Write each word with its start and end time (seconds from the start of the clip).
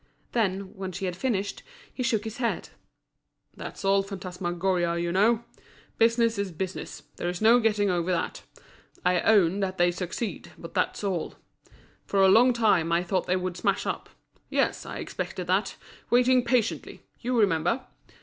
Then, 0.31 0.73
when 0.73 0.91
she 0.91 1.05
had 1.05 1.15
finished, 1.15 1.61
he 1.93 2.01
shook 2.01 2.23
his 2.23 2.37
head. 2.37 2.69
"That's 3.55 3.85
all 3.85 4.01
phantasmagoria, 4.01 4.97
you 4.97 5.11
know. 5.11 5.43
Business 5.99 6.39
is 6.39 6.51
business, 6.51 7.03
there's 7.17 7.39
no 7.39 7.59
getting 7.59 7.91
over 7.91 8.11
that. 8.11 8.41
I 9.05 9.21
own 9.21 9.59
that 9.59 9.77
they 9.77 9.91
succeed, 9.91 10.53
but 10.57 10.73
that's 10.73 11.03
all. 11.03 11.35
For 12.07 12.19
a 12.23 12.29
long 12.29 12.51
time 12.51 12.91
I 12.91 13.03
thought 13.03 13.27
they 13.27 13.35
would 13.35 13.55
smash 13.57 13.85
up; 13.85 14.09
yes, 14.49 14.87
I 14.87 14.97
expected 14.97 15.45
that, 15.45 15.75
waiting 16.09 16.43
patiently—you 16.45 17.39
remember? 17.39 17.85